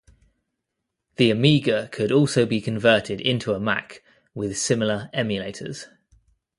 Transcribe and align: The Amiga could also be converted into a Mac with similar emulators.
The 1.17 1.29
Amiga 1.29 1.87
could 1.91 2.11
also 2.11 2.47
be 2.47 2.59
converted 2.59 3.21
into 3.21 3.53
a 3.53 3.59
Mac 3.59 4.01
with 4.33 4.57
similar 4.57 5.11
emulators. 5.13 5.89